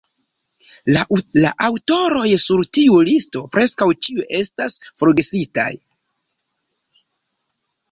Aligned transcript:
La 1.43 1.51
aŭtoroj 1.65 2.23
sur 2.45 2.63
tiu 2.79 2.97
listo 3.11 3.45
preskaŭ 3.57 3.89
ĉiuj 4.07 4.27
estas 4.41 4.81
forgesitaj. 5.03 5.71